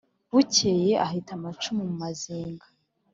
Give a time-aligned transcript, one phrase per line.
[0.33, 2.65] bukeye aheta amacumu mu mazinga